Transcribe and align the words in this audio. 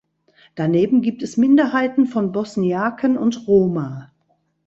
Daneben 0.55 1.03
gibt 1.03 1.21
es 1.21 1.37
Minderheiten 1.37 2.07
von 2.07 2.31
Bosniaken 2.31 3.17
und 3.19 3.47
Roma. 3.47 4.11